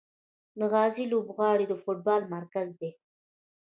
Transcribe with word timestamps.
د 0.59 0.61
غازي 0.71 1.05
لوبغالی 1.13 1.65
د 1.69 1.73
فوټبال 1.81 2.21
مرکز 2.35 2.67
دی. 2.81 2.91